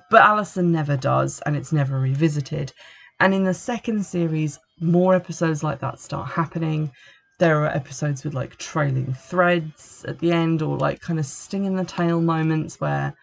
but 0.09 0.21
alison 0.21 0.71
never 0.71 0.97
does 0.97 1.39
and 1.45 1.55
it's 1.55 1.71
never 1.71 1.99
revisited. 1.99 2.73
And 3.19 3.33
in 3.33 3.43
the 3.43 3.53
second 3.53 4.05
series 4.05 4.59
more 4.79 5.15
episodes 5.15 5.63
like 5.63 5.79
that 5.79 5.99
start 5.99 6.29
happening. 6.29 6.91
There 7.39 7.63
are 7.63 7.67
episodes 7.67 8.23
with 8.23 8.33
like 8.33 8.57
trailing 8.57 9.13
threads 9.13 10.05
at 10.07 10.19
the 10.19 10.31
end 10.31 10.61
or 10.61 10.77
like 10.77 11.01
kind 11.01 11.19
of 11.19 11.25
sting 11.25 11.65
in 11.65 11.75
the 11.75 11.85
tail 11.85 12.21
moments 12.21 12.79
where 12.79 13.13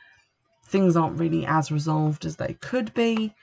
things 0.66 0.96
aren't 0.96 1.18
really 1.18 1.46
as 1.46 1.70
resolved 1.70 2.24
as 2.24 2.36
they 2.36 2.54
could 2.60 2.92
be. 2.94 3.34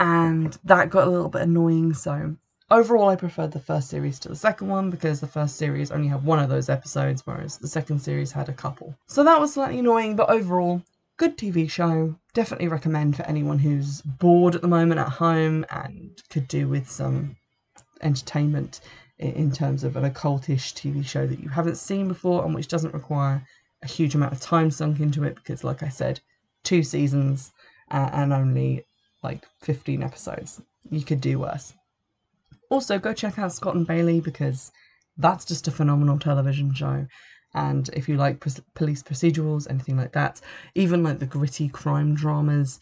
And 0.00 0.56
that 0.64 0.90
got 0.90 1.06
a 1.06 1.10
little 1.10 1.28
bit 1.28 1.42
annoying 1.42 1.94
so 1.94 2.36
overall 2.70 3.08
i 3.08 3.16
preferred 3.16 3.50
the 3.52 3.58
first 3.58 3.88
series 3.88 4.18
to 4.18 4.28
the 4.28 4.36
second 4.36 4.68
one 4.68 4.90
because 4.90 5.20
the 5.20 5.26
first 5.26 5.56
series 5.56 5.90
only 5.90 6.06
had 6.06 6.22
one 6.22 6.38
of 6.38 6.50
those 6.50 6.68
episodes 6.68 7.22
whereas 7.24 7.56
the 7.56 7.66
second 7.66 7.98
series 7.98 8.30
had 8.32 8.48
a 8.48 8.52
couple. 8.52 8.94
So 9.06 9.24
that 9.24 9.40
was 9.40 9.54
slightly 9.54 9.78
annoying 9.78 10.16
but 10.16 10.28
overall 10.28 10.82
good 11.16 11.36
tv 11.36 11.70
show 11.70 12.14
definitely 12.38 12.68
recommend 12.68 13.16
for 13.16 13.24
anyone 13.24 13.58
who's 13.58 14.00
bored 14.02 14.54
at 14.54 14.62
the 14.62 14.68
moment 14.68 15.00
at 15.00 15.08
home 15.08 15.66
and 15.70 16.22
could 16.30 16.46
do 16.46 16.68
with 16.68 16.88
some 16.88 17.34
entertainment 18.00 18.80
in 19.18 19.50
terms 19.50 19.82
of 19.82 19.96
an 19.96 20.08
occultish 20.08 20.72
TV 20.72 21.04
show 21.04 21.26
that 21.26 21.40
you 21.40 21.48
haven't 21.48 21.74
seen 21.74 22.06
before 22.06 22.44
and 22.44 22.54
which 22.54 22.68
doesn't 22.68 22.94
require 22.94 23.44
a 23.82 23.88
huge 23.88 24.14
amount 24.14 24.32
of 24.32 24.40
time 24.40 24.70
sunk 24.70 25.00
into 25.00 25.24
it 25.24 25.34
because, 25.34 25.64
like 25.64 25.82
I 25.82 25.88
said, 25.88 26.20
two 26.62 26.84
seasons 26.84 27.50
uh, 27.90 28.08
and 28.12 28.32
only 28.32 28.84
like 29.24 29.44
15 29.62 30.04
episodes. 30.04 30.62
You 30.88 31.02
could 31.02 31.20
do 31.20 31.40
worse. 31.40 31.72
Also, 32.70 33.00
go 33.00 33.12
check 33.12 33.36
out 33.40 33.52
Scott 33.52 33.74
and 33.74 33.84
Bailey 33.84 34.20
because 34.20 34.70
that's 35.16 35.44
just 35.44 35.66
a 35.66 35.72
phenomenal 35.72 36.20
television 36.20 36.72
show. 36.72 37.08
And 37.54 37.88
if 37.92 38.08
you 38.08 38.16
like 38.16 38.44
police 38.74 39.02
procedurals, 39.02 39.68
anything 39.70 39.96
like 39.96 40.12
that, 40.12 40.40
even 40.74 41.02
like 41.02 41.18
the 41.18 41.26
gritty 41.26 41.68
crime 41.68 42.14
dramas, 42.14 42.78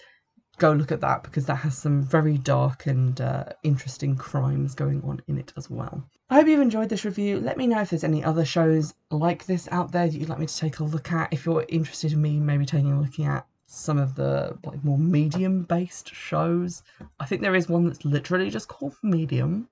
go 0.59 0.73
look 0.73 0.91
at 0.91 1.01
that 1.03 1.23
because 1.23 1.47
that 1.47 1.57
has 1.57 1.77
some 1.77 2.03
very 2.03 2.39
dark 2.39 2.87
and 2.87 3.21
uh, 3.21 3.45
interesting 3.63 4.17
crimes 4.17 4.75
going 4.75 5.03
on 5.03 5.21
in 5.29 5.39
it 5.39 5.53
as 5.57 5.71
well. 5.71 6.05
I 6.31 6.37
hope 6.37 6.49
you've 6.49 6.61
enjoyed 6.61 6.89
this 6.89 7.05
review. 7.05 7.39
Let 7.39 7.57
me 7.57 7.67
know 7.67 7.81
if 7.81 7.91
there's 7.91 8.05
any 8.05 8.25
other 8.25 8.45
shows 8.45 8.95
like 9.11 9.47
this 9.47 9.69
out 9.71 9.93
there 9.93 10.09
that 10.09 10.19
you'd 10.19 10.29
like 10.29 10.41
me 10.41 10.47
to 10.47 10.57
take 10.57 10.81
a 10.81 10.85
look 10.85 11.13
at. 11.13 11.33
If 11.33 11.47
you're 11.47 11.65
interested 11.69 12.13
in 12.13 12.21
me 12.21 12.41
maybe 12.41 12.67
taking 12.67 12.93
a 12.93 13.01
look 13.01 13.21
at 13.21 13.47
some 13.67 13.99
of 13.99 14.15
the 14.15 14.57
like 14.65 14.83
more 14.85 14.99
medium 14.99 15.63
based 15.65 16.15
shows. 16.15 16.83
I 17.21 17.27
think 17.27 17.43
there 17.43 17.55
is 17.55 17.69
one 17.69 17.85
that's 17.85 18.05
literally 18.05 18.51
just 18.51 18.69
called 18.69 18.95
Medium. 19.03 19.69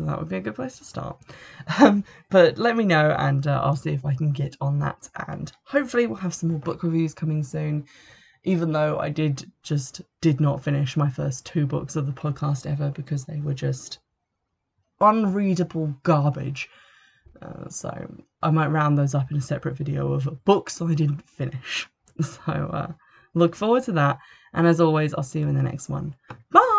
So 0.00 0.06
that 0.06 0.18
would 0.18 0.30
be 0.30 0.36
a 0.36 0.40
good 0.40 0.54
place 0.54 0.78
to 0.78 0.84
start. 0.84 1.20
Um, 1.78 2.04
but 2.30 2.56
let 2.56 2.74
me 2.74 2.84
know 2.84 3.14
and 3.18 3.46
uh, 3.46 3.60
I'll 3.62 3.76
see 3.76 3.92
if 3.92 4.06
I 4.06 4.14
can 4.14 4.32
get 4.32 4.56
on 4.58 4.78
that. 4.78 5.10
And 5.28 5.52
hopefully, 5.64 6.06
we'll 6.06 6.16
have 6.16 6.34
some 6.34 6.48
more 6.48 6.58
book 6.58 6.82
reviews 6.82 7.12
coming 7.12 7.42
soon 7.42 7.86
even 8.44 8.72
though 8.72 8.98
I 8.98 9.10
did 9.10 9.50
just 9.62 10.00
did 10.22 10.40
not 10.40 10.64
finish 10.64 10.96
my 10.96 11.10
first 11.10 11.44
two 11.44 11.66
books 11.66 11.94
of 11.94 12.06
the 12.06 12.12
podcast 12.12 12.64
ever 12.64 12.90
because 12.90 13.26
they 13.26 13.38
were 13.40 13.52
just 13.52 13.98
unreadable 14.98 15.94
garbage. 16.02 16.70
Uh, 17.42 17.68
so 17.68 18.10
I 18.42 18.50
might 18.50 18.68
round 18.68 18.96
those 18.96 19.14
up 19.14 19.30
in 19.30 19.36
a 19.36 19.42
separate 19.42 19.76
video 19.76 20.12
of 20.14 20.44
books 20.44 20.80
I 20.80 20.94
didn't 20.94 21.28
finish. 21.28 21.86
So 22.20 22.52
uh, 22.52 22.92
look 23.32 23.56
forward 23.56 23.84
to 23.84 23.92
that. 23.92 24.18
And 24.52 24.66
as 24.66 24.78
always, 24.78 25.14
I'll 25.14 25.22
see 25.22 25.40
you 25.40 25.48
in 25.48 25.54
the 25.54 25.62
next 25.62 25.88
one. 25.88 26.14
Bye! 26.50 26.69